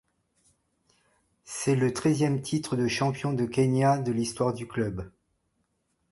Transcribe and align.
C'est 1.43 1.75
le 1.75 1.93
seizième 1.93 2.41
titre 2.41 2.75
de 2.75 2.87
champion 2.87 3.33
du 3.33 3.47
Kenya 3.51 3.99
de 3.99 4.11
l'histoire 4.11 4.51
du 4.51 4.65
club. 4.67 5.11